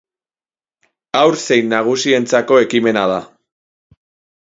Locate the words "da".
3.17-3.23